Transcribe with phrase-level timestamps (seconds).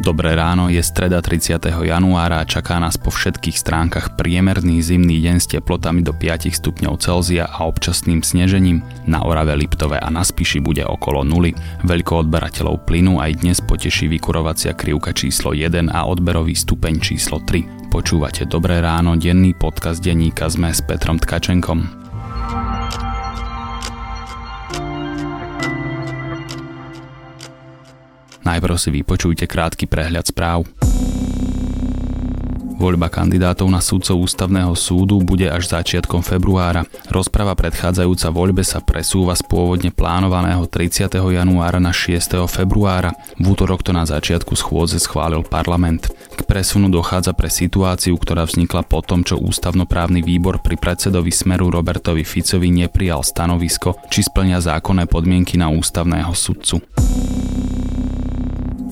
[0.00, 1.60] Dobré ráno, je streda 30.
[1.60, 6.96] januára a čaká nás po všetkých stránkach priemerný zimný deň s teplotami do 5 stupňov
[7.04, 8.80] Celzia a občasným snežením.
[9.04, 11.52] Na Orave Liptove a na Spiši bude okolo nuly.
[11.84, 17.92] Veľko odberateľov plynu aj dnes poteší vykurovacia krivka číslo 1 a odberový stupeň číslo 3.
[17.92, 21.99] Počúvate Dobré ráno, denný podcast denníka sme s Petrom Tkačenkom.
[28.44, 30.64] Najprv si vypočujte krátky prehľad správ.
[32.80, 36.88] Voľba kandidátov na súdcov ústavného súdu bude až začiatkom februára.
[37.12, 41.12] Rozprava predchádzajúca voľbe sa presúva z pôvodne plánovaného 30.
[41.12, 42.40] januára na 6.
[42.48, 43.12] februára.
[43.36, 46.08] V útorok to na začiatku schôdze schválil parlament.
[46.08, 51.68] K presunu dochádza pre situáciu, ktorá vznikla po tom, čo ústavnoprávny výbor pri predsedovi Smeru
[51.68, 56.80] Robertovi Ficovi neprijal stanovisko, či splňa zákonné podmienky na ústavného sudcu.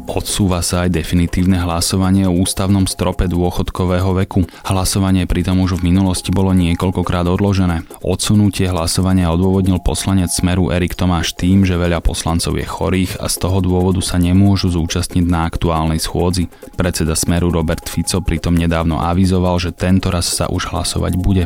[0.08, 4.48] Odsúva sa aj definitívne hlasovanie o ústavnom strope dôchodkového veku.
[4.64, 7.84] Hlasovanie pritom už v minulosti bolo niekoľkokrát odložené.
[8.00, 13.36] Odsunutie hlasovania odôvodnil poslanec Smeru Erik Tomáš tým, že veľa poslancov je chorých a z
[13.36, 16.48] toho dôvodu sa nemôžu zúčastniť na aktuálnej schôdzi.
[16.72, 21.44] Predseda Smeru Robert Fico pritom nedávno avizoval, že tento raz sa už hlasovať bude.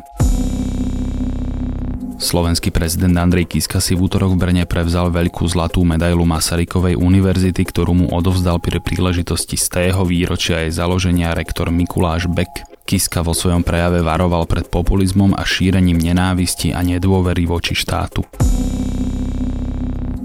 [2.23, 7.67] Slovenský prezident Andrej Kiska si v útorok v Brne prevzal veľkú zlatú medailu Masarykovej univerzity,
[7.67, 12.63] ktorú mu odovzdal pri príležitosti z tého výročia jej založenia rektor Mikuláš Beck.
[12.87, 18.23] Kiska vo svojom prejave varoval pred populizmom a šírením nenávisti a nedôvery voči štátu.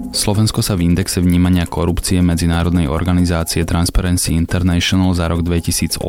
[0.08, 6.00] Slovensko sa v indexe vnímania korupcie medzinárodnej organizácie Transparency International za rok 2018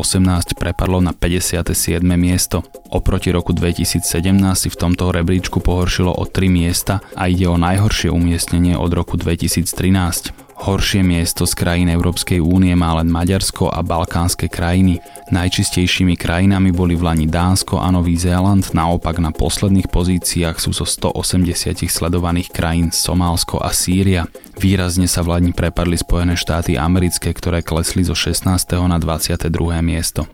[0.56, 2.00] prepadlo na 57.
[2.16, 2.64] miesto.
[2.90, 4.08] Oproti roku 2017
[4.56, 9.20] si v tomto rebríčku pohoršilo o 3 miesta a ide o najhoršie umiestnenie od roku
[9.20, 10.49] 2013.
[10.60, 15.00] Horšie miesto z krajín Európskej únie má len Maďarsko a balkánske krajiny.
[15.32, 20.84] Najčistejšími krajinami boli v Lani Dánsko a Nový Zéland, naopak na posledných pozíciách sú zo
[20.84, 24.28] 180 sledovaných krajín Somálsko a Sýria.
[24.60, 28.44] Výrazne sa v Lani prepadli Spojené štáty americké, ktoré klesli zo 16.
[28.84, 29.48] na 22.
[29.80, 30.28] miesto.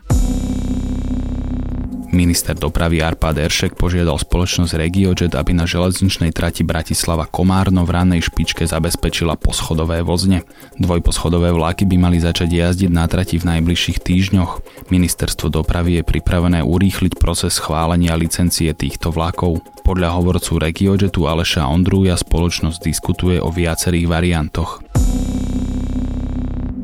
[2.15, 8.31] Minister dopravy Arpad Eršek požiadal spoločnosť Regiojet, aby na železničnej trati Bratislava Komárno v ranej
[8.31, 10.47] špičke zabezpečila poschodové vozne.
[10.79, 14.51] Dvojposchodové vlaky by mali začať jazdiť na trati v najbližších týždňoch.
[14.87, 19.59] Ministerstvo dopravy je pripravené urýchliť proces schválenia licencie týchto vlakov.
[19.83, 24.79] Podľa hovorcu Regiojetu Aleša Ondrúja spoločnosť diskutuje o viacerých variantoch.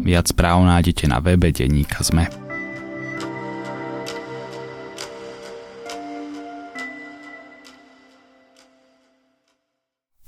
[0.03, 2.40] Viac správ nájdete na webe denníka ZME.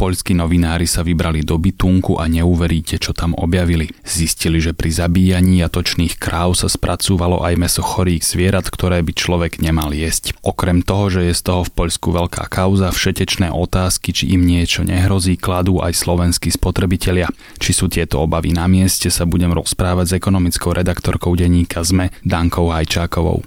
[0.03, 3.87] Poľskí novinári sa vybrali do bytunku a neuveríte, čo tam objavili.
[4.03, 9.63] Zistili, že pri zabíjaní jatočných kráv sa spracúvalo aj meso chorých zvierat, ktoré by človek
[9.63, 10.35] nemal jesť.
[10.43, 14.83] Okrem toho, že je z toho v Poľsku veľká kauza, všetečné otázky, či im niečo
[14.83, 17.31] nehrozí, kladú aj slovenskí spotrebitelia.
[17.63, 22.75] Či sú tieto obavy na mieste, sa budem rozprávať s ekonomickou redaktorkou denníka ZME Dankou
[22.75, 23.39] Hajčákovou.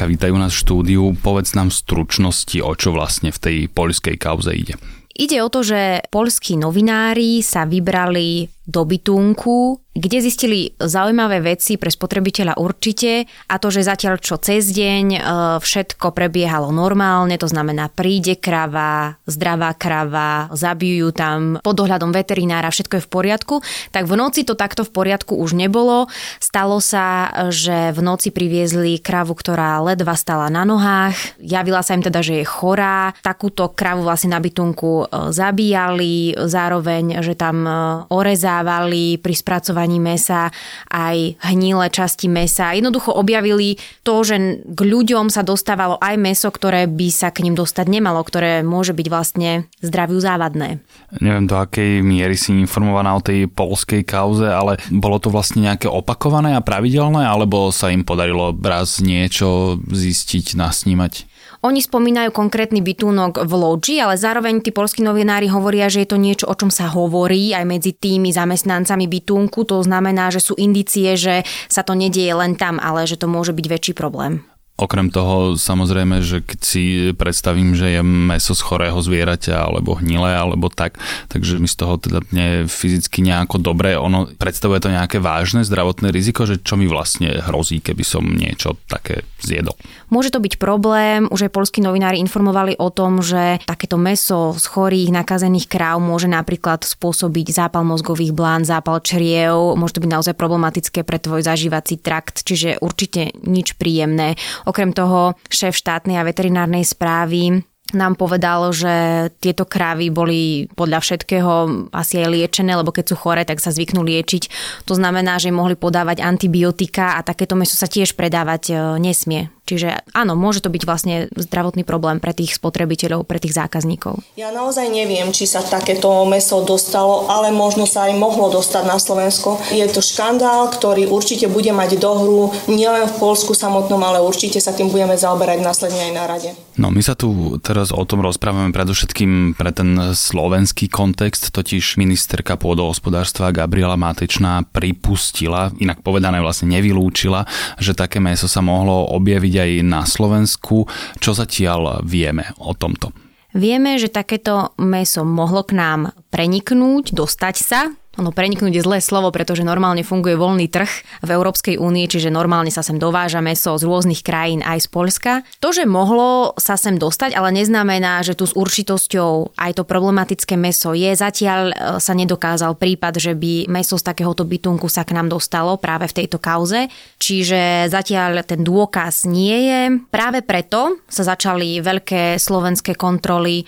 [0.00, 1.04] Danka, vítajú nás v štúdiu.
[1.12, 4.80] Povedz nám v stručnosti, o čo vlastne v tej poľskej kauze ide.
[5.12, 11.90] Ide o to, že poľskí novinári sa vybrali do bytunku, kde zistili zaujímavé veci pre
[11.90, 15.18] spotrebiteľa určite a to, že zatiaľ čo cez deň e,
[15.58, 23.00] všetko prebiehalo normálne, to znamená príde krava, zdravá krava, zabijú tam pod dohľadom veterinára, všetko
[23.00, 23.54] je v poriadku,
[23.90, 26.06] tak v noci to takto v poriadku už nebolo.
[26.38, 32.04] Stalo sa, že v noci priviezli kravu, ktorá ledva stala na nohách, javila sa im
[32.06, 37.72] teda, že je chorá, takúto kravu vlastne na bytunku e, zabíjali, zároveň, že tam e,
[38.14, 40.52] orezá dodávali pri spracovaní mesa
[40.92, 42.76] aj hnilé časti mesa.
[42.76, 47.56] Jednoducho objavili to, že k ľuďom sa dostávalo aj meso, ktoré by sa k ním
[47.56, 50.84] dostať nemalo, ktoré môže byť vlastne zdraviu závadné.
[51.18, 55.88] Neviem do akej miery si informovaná o tej polskej kauze, ale bolo to vlastne nejaké
[55.88, 61.29] opakované a pravidelné, alebo sa im podarilo raz niečo zistiť, nasnímať?
[61.60, 66.16] Oni spomínajú konkrétny bytúnok v Lodži, ale zároveň tí polskí novinári hovoria, že je to
[66.16, 69.68] niečo, o čom sa hovorí aj medzi tými zamestnancami bytúnku.
[69.68, 73.52] To znamená, že sú indície, že sa to nedieje len tam, ale že to môže
[73.52, 74.49] byť väčší problém.
[74.80, 80.32] Okrem toho, samozrejme, že keď si predstavím, že je meso z chorého zvieraťa alebo hnilé
[80.32, 80.96] alebo tak,
[81.28, 84.00] takže mi z toho teda je fyzicky nejako dobré.
[84.00, 88.80] Ono predstavuje to nejaké vážne zdravotné riziko, že čo mi vlastne hrozí, keby som niečo
[88.88, 89.76] také zjedol.
[90.08, 94.64] Môže to byť problém, už aj polskí novinári informovali o tom, že takéto meso z
[94.64, 100.34] chorých nakazených kráv môže napríklad spôsobiť zápal mozgových blán, zápal čriev, môže to byť naozaj
[100.34, 104.40] problematické pre tvoj zažívací trakt, čiže určite nič príjemné.
[104.70, 111.52] Okrem toho šéf štátnej a veterinárnej správy nám povedal, že tieto krávy boli podľa všetkého
[111.90, 114.42] asi aj liečené, lebo keď sú chore, tak sa zvyknú liečiť.
[114.86, 119.50] To znamená, že mohli podávať antibiotika a takéto meso sa tiež predávať e, nesmie.
[119.70, 124.18] Čiže áno, môže to byť vlastne zdravotný problém pre tých spotrebiteľov, pre tých zákazníkov.
[124.34, 128.98] Ja naozaj neviem, či sa takéto meso dostalo, ale možno sa aj mohlo dostať na
[128.98, 129.62] Slovensko.
[129.70, 134.74] Je to škandál, ktorý určite bude mať dohru nielen v Polsku samotnom, ale určite sa
[134.74, 136.50] tým budeme zaoberať následne aj na rade.
[136.80, 142.56] No my sa tu teraz o tom rozprávame predovšetkým pre ten slovenský kontext, totiž ministerka
[142.56, 147.44] pôdohospodárstva Gabriela Matečná pripustila, inak povedané vlastne nevylúčila,
[147.76, 150.88] že také meso sa mohlo objaviť aj na Slovensku.
[151.20, 153.12] Čo zatiaľ vieme o tomto?
[153.52, 159.30] Vieme, že takéto meso mohlo k nám preniknúť, dostať sa ono preniknúť je zlé slovo,
[159.30, 160.90] pretože normálne funguje voľný trh
[161.22, 165.32] v Európskej únii, čiže normálne sa sem dováža meso z rôznych krajín aj z Polska.
[165.62, 170.58] To, že mohlo sa sem dostať, ale neznamená, že tu s určitosťou aj to problematické
[170.58, 171.14] meso je.
[171.14, 175.78] Zatiaľ e, sa nedokázal prípad, že by meso z takéhoto bytunku sa k nám dostalo
[175.78, 176.90] práve v tejto kauze.
[177.22, 179.80] Čiže zatiaľ ten dôkaz nie je.
[180.10, 183.62] Práve preto sa začali veľké slovenské kontroly.
[183.62, 183.64] E,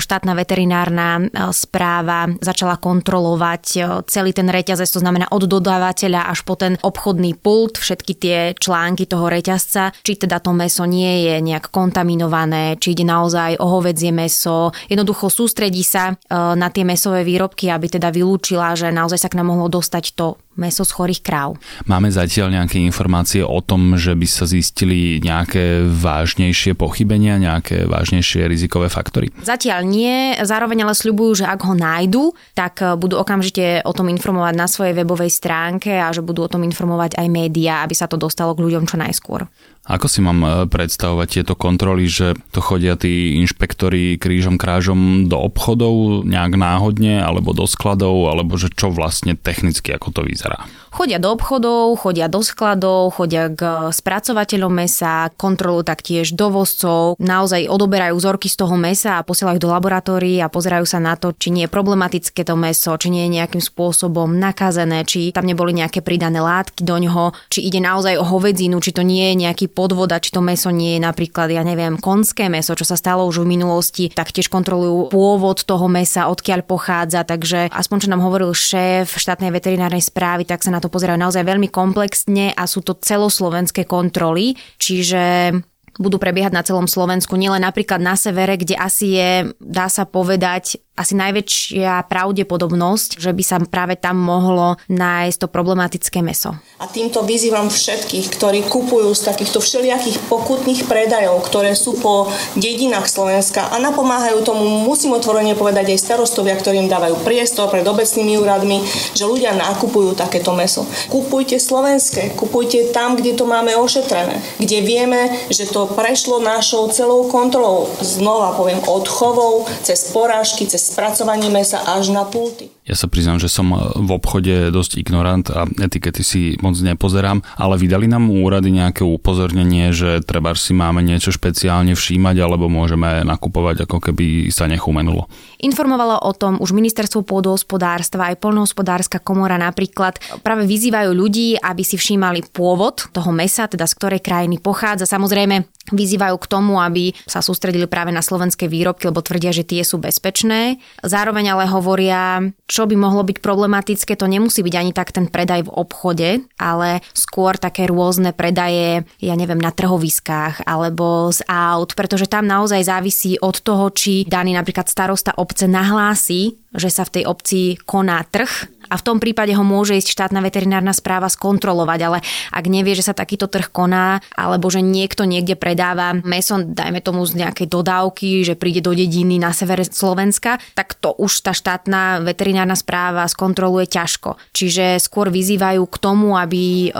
[0.00, 1.22] štátna veterinárna e,
[1.52, 7.78] správa začala kontrolovať celý ten reťazec, to znamená od dodávateľa až po ten obchodný pult,
[7.78, 13.04] všetky tie články toho reťazca, či teda to meso nie je nejak kontaminované, či ide
[13.06, 14.72] naozaj o hovedzie meso.
[14.88, 19.38] Jednoducho sústredí sa e, na tie mesové výrobky, aby teda vylúčila, že naozaj sa k
[19.40, 21.56] nám mohlo dostať to meso z chorých kráv.
[21.88, 28.44] Máme zatiaľ nejaké informácie o tom, že by sa zistili nejaké vážnejšie pochybenia, nejaké vážnejšie
[28.48, 29.32] rizikové faktory?
[29.40, 34.12] Zatiaľ nie, zároveň ale sľubujú, že ak ho nájdu, tak e, budú okamžite o tom
[34.12, 38.04] informovať na svojej webovej stránke a že budú o tom informovať aj médiá, aby sa
[38.04, 39.48] to dostalo k ľuďom čo najskôr.
[39.82, 45.34] Ako si mám e, predstavovať tieto kontroly, že to chodia tí inšpektori krížom krážom do
[45.42, 50.41] obchodov nejak náhodne, alebo do skladov, alebo že čo vlastne technicky, ako to vyzerá?
[50.42, 50.54] የሚሰራ
[50.92, 58.12] Chodia do obchodov, chodia do skladov, chodia k spracovateľom mesa, kontrolujú taktiež dovozcov, naozaj odoberajú
[58.12, 61.64] vzorky z toho mesa a posielajú do laboratórií a pozerajú sa na to, či nie
[61.64, 66.44] je problematické to meso, či nie je nejakým spôsobom nakazené, či tam neboli nejaké pridané
[66.44, 70.28] látky do ňoho, či ide naozaj o hovedzinu, či to nie je nejaký podvoda, či
[70.28, 74.12] to meso nie je napríklad, ja neviem, konské meso, čo sa stalo už v minulosti,
[74.12, 80.04] taktiež kontrolujú pôvod toho mesa, odkiaľ pochádza, takže aspoň čo nám hovoril šéf štátnej veterinárnej
[80.04, 85.54] správy, tak sa na to pozerajú naozaj veľmi komplexne a sú to celoslovenské kontroly, čiže
[86.00, 90.80] budú prebiehať na celom Slovensku, nielen napríklad na severe, kde asi je, dá sa povedať,
[90.92, 96.52] asi najväčšia pravdepodobnosť, že by sa práve tam mohlo nájsť to problematické meso.
[96.76, 102.28] A týmto vyzývam všetkých, ktorí kupujú z takýchto všelijakých pokutných predajov, ktoré sú po
[102.60, 108.36] dedinách Slovenska a napomáhajú tomu, musím otvorene povedať aj starostovia, ktorým dávajú priestor pred obecnými
[108.36, 108.84] úradmi,
[109.16, 110.84] že ľudia nakupujú takéto meso.
[111.08, 117.32] Kupujte slovenské, kupujte tam, kde to máme ošetrené, kde vieme, že to prešlo našou celou
[117.32, 117.88] kontrolou.
[118.04, 122.68] Znova poviem, od chovov, cez porážky, cez spracovanie mesa až na pulty.
[122.82, 127.78] Ja sa priznám, že som v obchode dosť ignorant a etikety si moc nepozerám, ale
[127.78, 133.86] vydali nám úrady nejaké upozornenie, že treba si máme niečo špeciálne všímať alebo môžeme nakupovať
[133.86, 135.30] ako keby sa nechumenulo.
[135.62, 140.18] Informovalo o tom už ministerstvo pôdohospodárstva aj polnohospodárska komora napríklad.
[140.42, 145.06] Práve vyzývajú ľudí, aby si všímali pôvod toho mesa, teda z ktorej krajiny pochádza.
[145.06, 149.82] Samozrejme, vyzývajú k tomu, aby sa sústredili práve na slovenské výrobky, lebo tvrdia, že tie
[149.82, 150.78] sú bezpečné.
[151.02, 155.68] Zároveň ale hovoria, čo by mohlo byť problematické, to nemusí byť ani tak ten predaj
[155.68, 162.32] v obchode, ale skôr také rôzne predaje, ja neviem, na trhoviskách alebo z aut, pretože
[162.32, 167.24] tam naozaj závisí od toho, či daný napríklad starosta obce nahlási, že sa v tej
[167.28, 168.48] obci koná trh
[168.92, 172.18] a v tom prípade ho môže ísť štátna veterinárna správa skontrolovať, ale
[172.52, 177.24] ak nevie, že sa takýto trh koná, alebo že niekto niekde predáva meso, dajme tomu
[177.24, 182.20] z nejakej dodávky, že príde do dediny na severe Slovenska, tak to už tá štátna
[182.20, 184.36] veterinárna správa skontroluje ťažko.
[184.52, 186.90] Čiže skôr vyzývajú k tomu, aby e,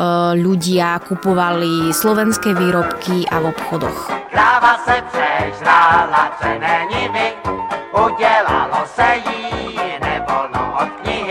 [0.40, 3.98] ľudia kupovali slovenské výrobky a v obchodoch.
[4.32, 7.32] Kráva se přežrala čeneniny,
[7.92, 11.21] udělalo se jí nevolno od knihy,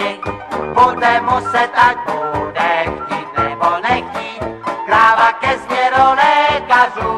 [0.73, 4.43] bude muset tak bude chtít nebo nechtít,
[4.85, 7.11] kráva ke změru lékařů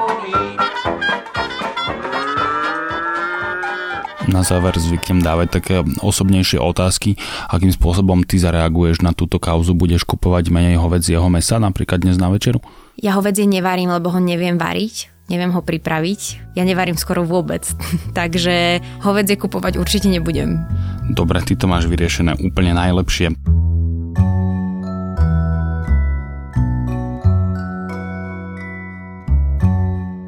[4.34, 7.22] Na záver zvyknem dávať také osobnejšie otázky,
[7.54, 12.34] akým spôsobom ty zareaguješ na túto kauzu, budeš kupovať menej hovedzieho mesa napríklad dnes na
[12.34, 12.58] večeru?
[12.98, 16.54] Ja hovedzie nevarím, lebo ho neviem variť neviem ho pripraviť.
[16.54, 17.64] Ja nevarím skoro vôbec,
[18.18, 20.62] takže hovedzie kupovať určite nebudem.
[21.12, 23.36] Dobre, ty to máš vyriešené úplne najlepšie.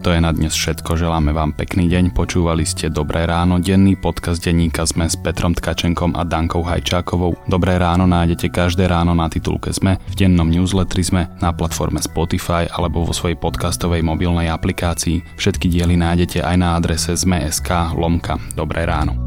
[0.06, 4.38] To je na dnes všetko, želáme vám pekný deň, počúvali ste Dobré ráno, denný podcast
[4.38, 7.34] denníka sme s Petrom Tkačenkom a Dankou Hajčákovou.
[7.50, 12.70] Dobré ráno nájdete každé ráno na titulke sme, v dennom newsletteri sme, na platforme Spotify
[12.70, 15.26] alebo vo svojej podcastovej mobilnej aplikácii.
[15.42, 19.25] Všetky diely nájdete aj na adrese sme.sk lomka Dobré ráno.